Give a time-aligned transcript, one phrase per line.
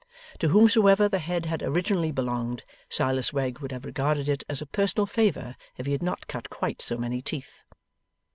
[0.39, 4.65] To whomsoever the head had originally belonged, Silas Wegg would have regarded it as a
[4.65, 7.65] personal favour if he had not cut quite so many teeth.